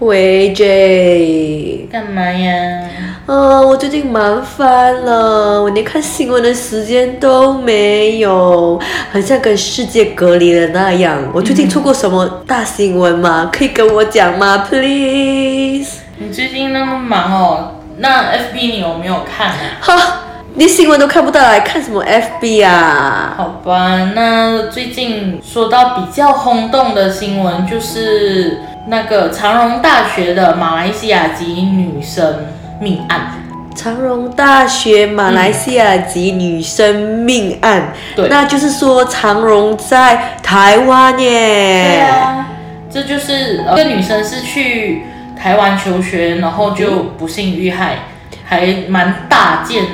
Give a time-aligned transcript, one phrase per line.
[0.00, 2.88] 喂，J，干嘛呀？
[3.26, 8.80] 呃，我最近忙翻了，我连看新闻的时间都没有，
[9.12, 11.18] 好像跟世界隔离了那样。
[11.34, 13.50] 我最近出过什么大新闻吗？
[13.52, 15.98] 可以跟我讲吗，please？
[16.18, 19.56] 你最近那么忙哦，那 FB 你有没有看啊？
[19.80, 20.20] 哈，
[20.54, 23.34] 连新闻都看不到，来看什么 FB 啊？
[23.36, 32.46] 好吧，那最近说到比较轰动的新闻，就是那个长荣大学的马来西亚籍女生
[32.80, 33.32] 命案。
[33.76, 41.84] 长荣大学马来西亚籍女生命案，对那就是说长荣在台湾耶。
[41.84, 42.48] 对啊，
[42.90, 45.02] 这就是呃，这个女生是去
[45.40, 47.98] 台湾求学，然后就不幸遇害，
[48.44, 49.84] 还蛮大件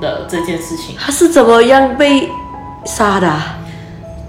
[0.00, 0.96] 的这件事情。
[0.98, 2.28] 她是怎么样被
[2.84, 3.58] 杀的啊、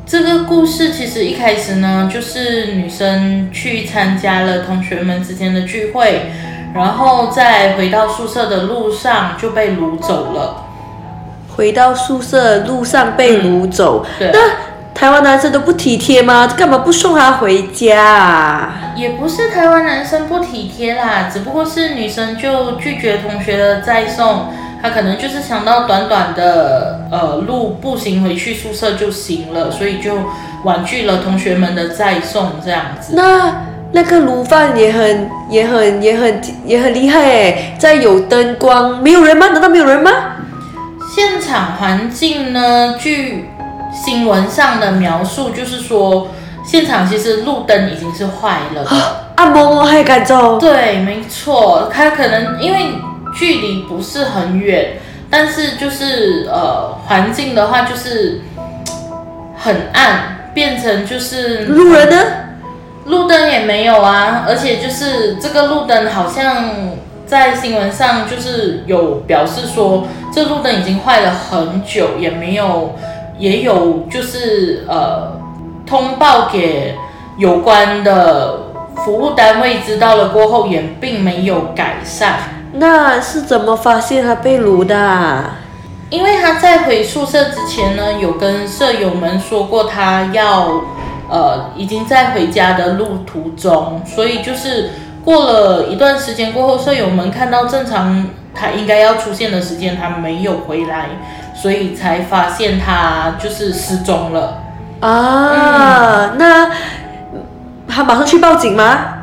[0.05, 6.31] 这个故事其实一开始呢，就是女生去参加了同学们之间的聚会，
[6.73, 10.65] 然后在回到宿舍的路上就被掳走了。
[11.55, 14.39] 回到宿舍路上被掳走，对，那
[14.93, 16.47] 台湾男生都不体贴吗？
[16.47, 18.93] 干嘛不送她回家啊？
[18.95, 24.47] 也不是台湾男生不体贴啦，只不过是女生就拒绝同学的再送，
[24.81, 30.15] 他可能就是想到短短的呃路步行回去宿舍就行了，所以就
[30.63, 33.13] 婉拒了同学们的再送这样子。
[33.15, 39.47] 那那个卤饭也很也很也很也很厉害哎，在有灯光，没有人吗？
[39.47, 40.11] 难道没有人吗？
[41.13, 43.49] 现场环境呢，据
[43.93, 46.29] 新闻上的描述，就是说
[46.65, 48.89] 现场其实路灯已经是坏了的。
[49.35, 50.57] 按摩还敢走？
[50.57, 52.93] 对，没错，他可能因为
[53.33, 54.97] 距离不是很远，
[55.29, 58.41] 但是就是呃环境的话就是
[59.57, 62.17] 很暗，变成就是路人呢？
[63.05, 66.65] 路灯也没有啊，而且就是这个路灯好像
[67.25, 72.95] 在新闻上就是有表示说，这路灯已经坏了很久，也没有，
[73.39, 75.39] 也有就是呃
[75.85, 76.95] 通报给
[77.37, 82.39] 有关的服务单位知道了过后，也并没有改善。
[82.73, 85.57] 那是怎么发现他被掳的啊？
[86.09, 90.81] 因为他在回宿舍之前呢，有跟舍友们说过他要，
[91.29, 94.91] 呃，已经在回家的路途中，所以就是
[95.23, 101.11] 过了一段时间过后，舍友们看到正常他应该要出现的时间，他没有回来，
[101.55, 104.63] 所以才发现他就是失踪了。
[104.99, 106.69] 啊，那
[107.87, 109.20] 他马上去报警吗？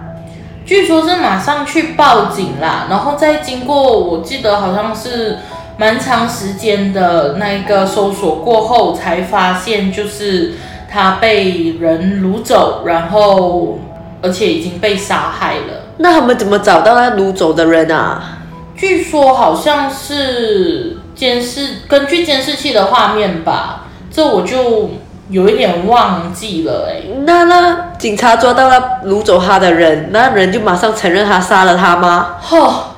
[0.68, 5.38] 据说是马上去报警啦，然后再经过我记得好像是
[5.78, 10.56] 蛮长时间的那个搜索过后，才发现就是
[10.86, 13.78] 他被人掳走，然后
[14.20, 15.86] 而且已经被杀害了。
[15.96, 18.40] 那他们怎么找到那掳走的人啊？
[18.76, 24.90] 据说好像是监视，根据监视器的画面吧，这我就
[25.30, 32.36] 有一点忘记了哎、那那警察抓到了掳走他的人，那人就马上承认他杀了他吗？
[32.40, 32.94] 吼，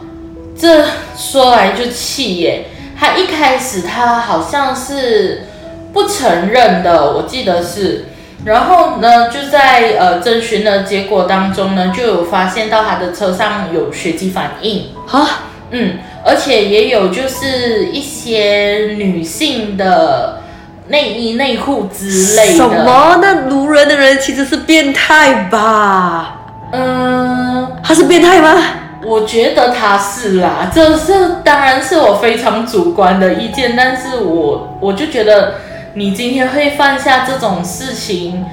[0.57, 0.85] 这
[1.17, 2.67] 说来就气耶！
[2.99, 5.47] 他一开始他好像是
[5.93, 8.05] 不承认的，我记得是。
[8.45, 20.43] 然后呢，就在呃征询的结果当中呢，就有发现到他的车上有血迹反应，啊，嗯，而且也有就是一些女性的
[20.91, 22.57] 内衣内裤之类的。
[22.57, 22.69] 什？
[22.69, 23.19] 么？
[23.23, 26.37] 那掳人的人其实是变态吧？
[26.73, 27.69] 嗯。
[27.83, 28.55] 他是变态吗？
[29.03, 35.55] 我觉得他是啦，这这当然是我非常主观的意见，但是我我就觉得
[35.95, 38.45] 你今天会犯下这种事情，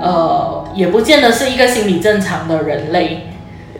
[0.00, 3.26] 呃，也不见得是一个心理正常的人类。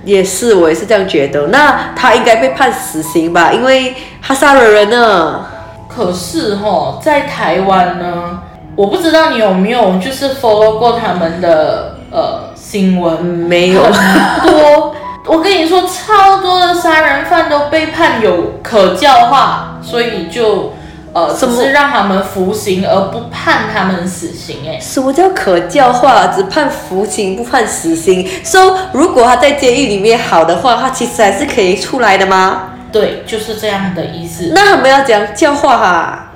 [0.05, 1.47] 也是，我也是这样觉得。
[1.47, 3.53] 那他应该被判死刑吧？
[3.53, 5.47] 因为他杀了人呢。
[5.99, 8.39] 可是哈，在台湾呢，
[8.77, 13.83] 我不知道你有没有就是 follow 过他们的呃新闻，没有。
[13.83, 14.95] 很多。
[15.27, 20.73] 我跟你说，超多的杀人犯都被判有可教化，所以就
[21.13, 24.59] 呃，什么只是让他们服刑，而不判他们死刑。
[24.69, 26.29] 哎，什么叫可教化？
[26.29, 28.25] 只判服刑不判死刑。
[28.45, 32.75] 说、如果他在监狱里面好的话，他其实还是可以出来的吗？
[32.91, 34.53] 对，就是这样的意思。
[34.55, 36.33] 那他们要讲教化哈、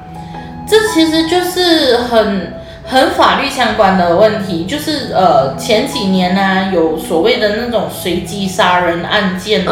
[0.69, 2.55] 这其实就是很
[2.85, 9.67] 很法律相关的问题，就是呃前几年呢、有所谓的那种随机杀人案件，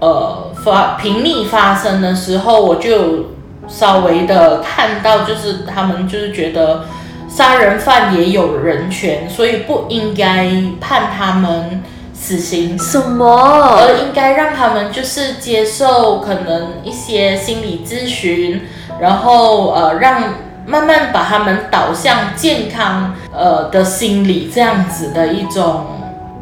[0.00, 3.32] 呃发频密发生的时候，我就
[3.68, 6.84] 稍微的看到，就是他们就是觉得
[7.28, 11.82] 杀人犯也有人权，所以不应该判他们
[12.22, 13.26] 死刑，什么？
[13.80, 18.62] 而应该让他们就是接受可能一些心理咨询，
[19.00, 20.22] 然后呃让
[20.64, 25.86] 慢慢把他们导向健康呃的心理这样子的一种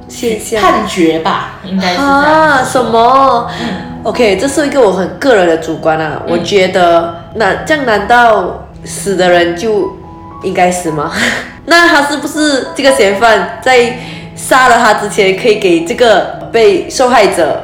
[0.06, 2.70] 现象判决吧，应该是？
[2.72, 3.66] 什么嗯
[4.02, 6.20] ？OK，这是一个我很个人的主观啊。
[6.28, 9.96] 我嗯觉得，那这样难道死的人就
[10.42, 11.10] 应该死吗？
[11.64, 13.96] 那他是不是这个嫌犯在
[14.48, 17.62] 杀了他之前，可以给这个被受害者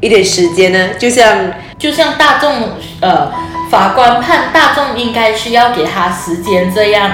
[0.00, 0.90] 一点时间呢？
[0.98, 2.52] 就像就像大众
[3.00, 3.32] 呃
[3.70, 7.10] 法官判大众应该需要给他时间这样。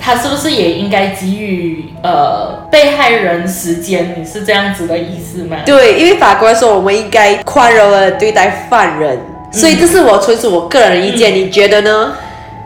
[0.00, 4.14] 他是不是也应该给予呃被害人时间？
[4.18, 5.56] 你是这样子的意思吗？
[5.64, 9.18] 对，因为法官说我们应该宽容的对待犯人，
[9.50, 12.12] 所以这是我纯属我个人的意见，你觉得呢？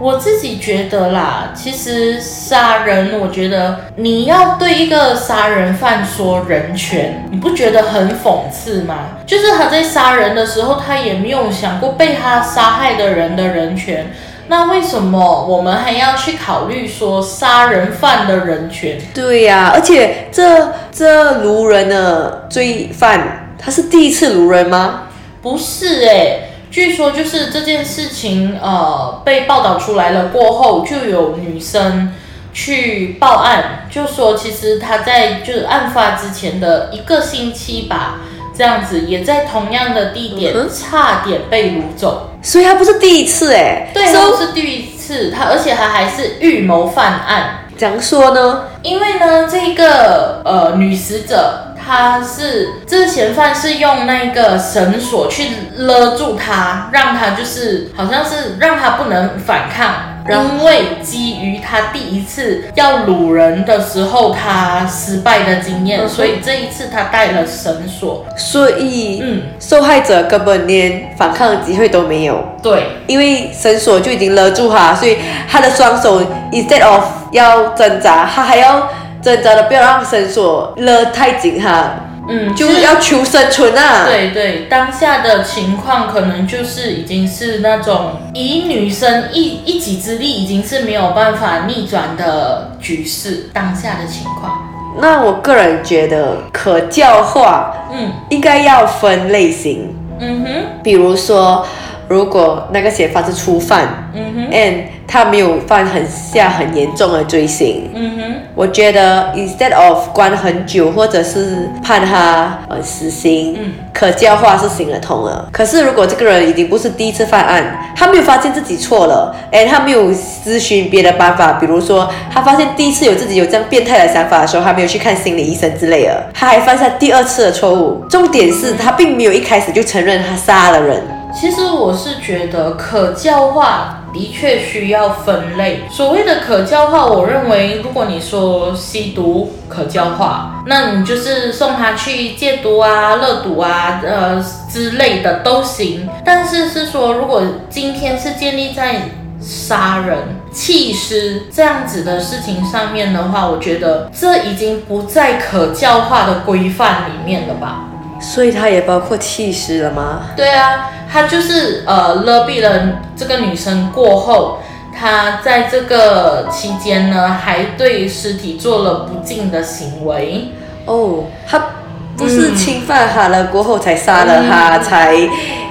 [0.01, 9.19] 我自己觉得啦，其实杀人，我觉得你要对一个杀人犯说人权，你不觉得很讽刺吗？
[9.27, 14.13] 就是他在杀人的时候，他也没有想过被他杀害的人的人权。
[14.47, 18.99] 那为什么我们还要去考虑说杀人犯的人权？
[19.13, 25.03] 对呀、而且这这掳人的罪犯，他是第一次掳人吗？
[25.43, 32.13] 不是诶、据说就是这件事情呃被报道出来了过后，就有女生
[32.53, 38.21] 去报案，就说其实她在就是案发之前的一个星期吧，
[38.57, 42.31] 这样子也在同样的地点嗯差点被掳走。
[42.43, 43.91] 所以她不是第一次哎。
[43.95, 47.61] 对都是第一次，她而且她还是预谋犯案。
[47.77, 48.65] 怎样说呢？
[48.83, 59.95] 因为呢，这个呃女死者，她是这个嫌犯是用那个绳索去勒住他，让他就是好像是让他不能反抗。
[60.29, 68.27] 因为基于他第一次要掳人的时候，他失败的经验，嗯所以这一次他带了绳索。
[68.37, 75.17] 所以、嗯，受害者根本连反抗的机会都没有，对，因为绳索就已经勒住他，所以
[75.51, 78.87] 他的双手 instead of 要挣扎，他还要
[79.29, 81.97] 挣扎的不要让绳索勒太紧哈，
[82.31, 84.07] 嗯，就是要求生存啊。
[84.07, 94.67] 对对，当下的情况可能就是已经是那种以女生一一己之力已经是没有办法逆转的局势，当下的情况。
[94.99, 98.11] 那我个人觉得可教化嗯。
[98.31, 100.51] 应该要分类型，嗯哼。
[100.83, 101.67] 比如说，
[102.09, 108.23] 如果那个嫌犯是初犯嗯哼，and 他没有犯很下很严重的罪行，嗯哼
[108.55, 115.49] 我觉得 instead of 关很久，或者是判他呃死刑，嗯可教化是行得通的。
[115.51, 128.05] 可是如果这个人已经不是第一次犯案，他没有发现自己错了，哎，他没有咨询别的办法，比如说他发现第一次有自己有这样变态的想法的时候，他没有去看心理医生之类的，他还犯下第二次的错误。
[128.11, 131.03] 重点是他并没有一开始就承认他杀了人。
[131.33, 135.83] 其实我是觉得可教化的确需要分类。
[135.91, 146.09] 所谓的可教化，我认为如果你说吸毒可教化，那你就是送他去戒毒啊、乐毒啊、呃之类的都行。
[146.25, 149.03] 但是是说，如果今天是建立在
[149.41, 150.19] 杀人、
[150.51, 157.85] 弃尸这样子的事情上面的话，我觉得这已经不在可教化的规范里面了吧。
[158.21, 160.23] 所以它也包括弃尸了吗？
[160.35, 164.59] 对啊，他就是呃勒毙了这个女生过后，
[164.95, 170.53] 他在这个期间呢，还对尸体做了不敬的行为。
[170.85, 171.71] 哦，他
[172.17, 175.17] 不是侵犯他了过后才杀了他，才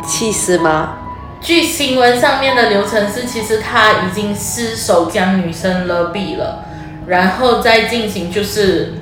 [0.06, 0.94] 气死吗？
[1.40, 6.66] 据新闻上面的流程是，其实他已经失手将女生勒毙了，
[7.06, 8.94] 然后再进行就是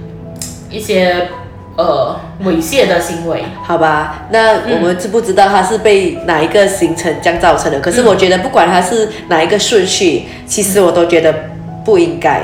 [0.69, 1.29] 一些
[1.77, 3.43] 呃猥亵的行为。
[3.63, 7.79] 好吧，那我们知不知道他是被哪一个行程这样造成的？
[7.79, 11.33] 可是我觉得不管他是哪一个顺序，其实我都觉得
[11.83, 12.43] 不应该。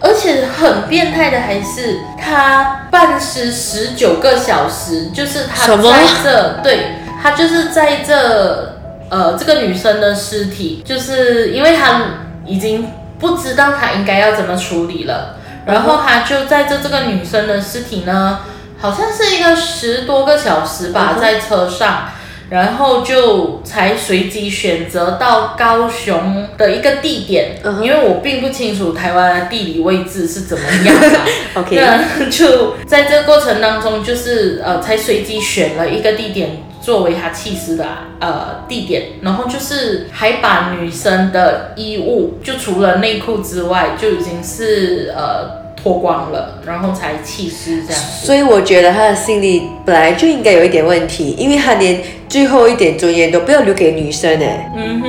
[0.00, 6.78] 而且很变态的还是他半尸十九个小时，就是他在这，对
[7.20, 8.76] 他就是在这
[9.08, 12.00] 呃这个女生的尸体，就是因为他
[12.46, 12.86] 已经
[13.18, 15.34] 不知道他应该要怎么处理了，
[15.66, 18.38] 然后他就在这这个女生的尸体呢，
[18.78, 22.10] 好像是一个十多个小时吧，嗯在车上。
[22.50, 31.20] 然后就才随机选择到高雄的一个地点因为我并不清楚台湾的地理位置是怎么样的。
[31.60, 37.84] OK，那就在这个过程当中，就是呃，才随机选了一个地点作为他弃尸的
[38.18, 48.02] 呃地点，然后就是还把女生的衣物，就除了内裤之外，就已经是呃脱光了，然后才弃尸这样。
[48.22, 55.08] 所以我觉得他的心理本来就应该有一点问题，因为他连最后一点尊严都不要留给女生哎，嗯哼，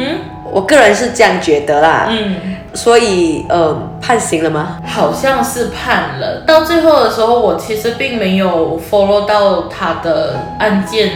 [0.51, 2.07] 我个人是这样觉得啦。
[2.09, 2.35] 嗯，
[2.73, 4.79] 所以呃，判刑了吗？
[4.85, 6.43] 好像是判了。
[6.45, 11.09] 到最后的时候，我其实并没有 follow 到他的案件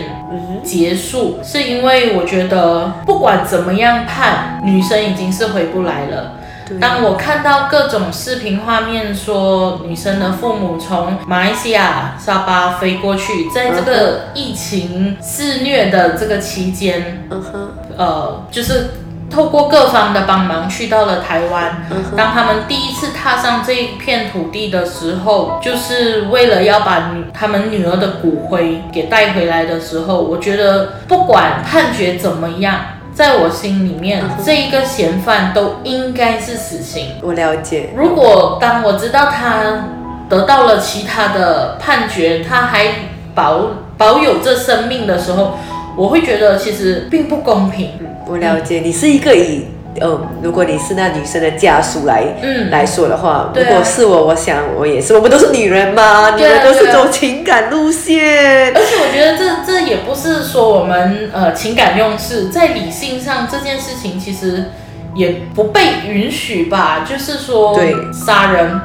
[0.63, 6.33] 结束，是因为我觉得不管怎么样判，女生已经是回不来了。
[6.67, 18.91] 对当我看到各种视频画面，说女生的父母从马来西亚沙巴飞过去，在这个疫情肆虐的这个期间，嗯哼，呃，就是
[19.29, 21.85] 透过各方的帮忙去到了台湾。
[22.15, 32.75] 当他们第一次踏上这一片土地的时候，就是为了要把女他们女儿的骨灰给带回来的时候，我觉得不管判决怎么样，
[33.13, 37.11] 在我心里面，嗯这一个嫌犯都应该是死刑。
[37.21, 37.91] 我了解。
[37.95, 39.89] 如果当我知道他
[40.27, 42.87] 得到了其他的判决，他还
[43.35, 43.67] 保
[43.97, 45.57] 保有这生命的时候，
[45.95, 47.91] 我会觉得其实并不公平。
[48.25, 49.67] 我了解，你是一个以
[50.01, 52.69] 嗯，如果你是那女生的家属来、嗯。
[52.69, 58.73] 来说的话，如果是我，我想我也是，我们都是女人嘛，女人都是走情感路线。
[58.73, 64.71] 而且我觉得这这也不是说我们呃情感用事，在理性上这件事情其实
[65.13, 67.05] 也不被允许吧。
[67.07, 67.95] 就是说，对。
[68.13, 68.79] 杀人、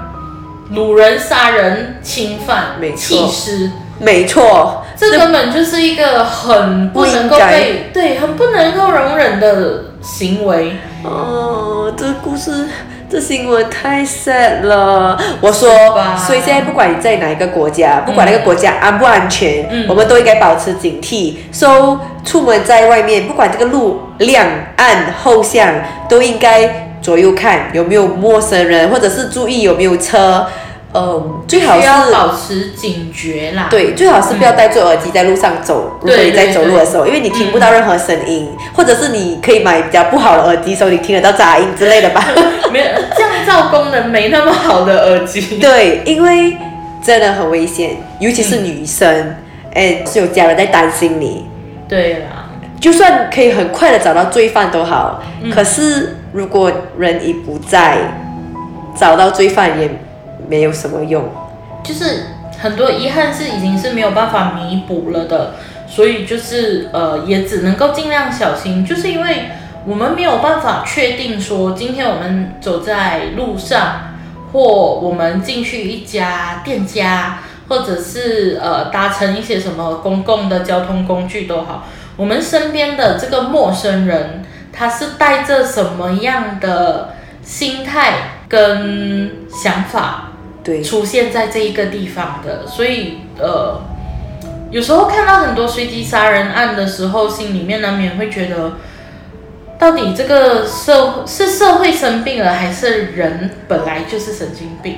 [0.74, 10.76] 掳人、杀人、侵犯、没尸，没错，这根本就是一个很不能够被对很不能够容忍的行为。
[11.04, 12.68] 哦，这故事。
[13.10, 15.70] 这新闻太 sad 了，我说，
[16.26, 21.36] 所以现在不管你在哪一个国家，不管那个国家安不安全，嗯我们都应该保持警惕。
[21.50, 25.72] So 出门在外面，不管这个路亮暗后巷，
[26.06, 30.46] 都应该左右看有没有陌生人，或者是注意有没有车。
[30.94, 33.66] 嗯，最好是保持警觉啦。
[33.70, 35.98] 对，最好是不要戴着耳机在路上走。
[36.00, 42.24] 如果对你在走路的时候，因为你听不到任何声音，或者是你可以买比较不好的耳机，所以你听得到杂音之类的吧。
[42.72, 45.58] 没有降噪功能没那么好的耳机。
[45.60, 46.56] 对，因为
[47.02, 49.36] 真的很危险，尤其是女生，
[49.74, 51.46] 哎、是有家人在担心你。
[51.86, 52.48] 对啦，
[52.80, 57.98] 就算可以很快的找到罪犯都好，嗯可是如果人已不在，
[58.98, 59.88] 找到罪犯也
[60.48, 61.24] 没有什么用。
[61.84, 62.24] 就是
[62.58, 65.54] 很多遗憾是已经是没有办法弥补了的，
[65.86, 69.50] 所以就是呃，也只能够尽量小心，就是因为
[69.86, 74.14] 我们没有办法确定说今天我们走在路上，
[74.52, 77.38] 或我们进去一家店家，
[77.68, 81.86] 或者是呃搭乘一些什么公共的交通工具都好，
[82.16, 90.27] 我们身边的这个陌生人，他是带着什么样的心态跟想法？
[90.68, 93.80] 对，出现在这一个地方的，所以呃，
[94.70, 98.72] 有时候看到很多随机杀人案的时候，心里面难免会觉得，
[99.78, 104.96] 到底这个社是社会生病了，还是人本来就是神经病？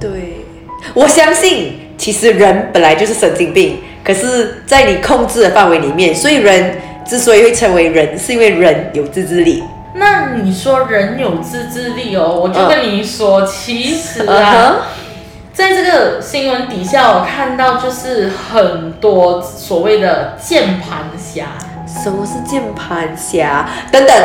[0.00, 0.46] 对，
[0.94, 9.62] 我相信其实人本来就是神经病，可是，在你控制的范围里面，所以人之所以会成为人，是因为人有自制力。
[9.96, 14.76] 那你说人有自制力哦，我就跟你说，其实嗯啊。
[14.96, 14.99] 哼，
[15.52, 21.46] 在这个新闻底下，我看到就是很多所谓的键盘侠，
[21.86, 23.68] 什么是键盘侠？
[23.90, 24.16] 等等，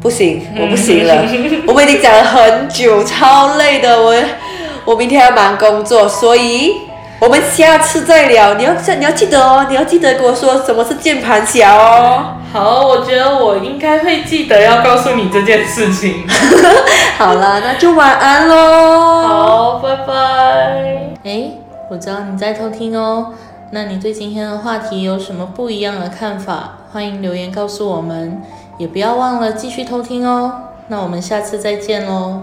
[0.00, 4.14] 不行，我不行了，嗯 我们已经讲了很久，超累的，我
[4.84, 6.72] 我明天要忙工作，所以
[7.20, 8.54] 我们下次再聊。
[8.54, 12.36] 你要你要记得哦，你要记得跟我说什么是键盘侠哦。
[12.50, 16.26] 好，我觉得我应该会记得要告诉你这件事情。
[17.18, 19.22] 好了，那就晚安喽。
[19.22, 20.14] 好，拜拜。
[21.24, 21.50] 哎，
[21.90, 23.34] 我知道你在偷听哦。
[23.72, 26.78] 那你对今天的话题有什么不一样的看法？
[26.90, 28.42] 欢迎留言告诉我们，
[28.78, 30.52] 也不要忘了继续偷听哦。
[30.88, 32.38] 那我们下次再见喽。